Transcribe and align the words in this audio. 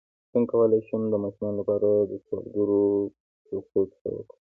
څنګه 0.31 0.49
کولی 0.51 0.79
شم 0.87 1.01
د 1.09 1.13
ماشومانو 1.23 1.59
لپاره 1.59 1.89
د 2.09 2.13
سوالګرو 2.25 2.85
فرښتو 3.45 3.81
کیسه 3.91 4.09
وکړم 4.13 4.37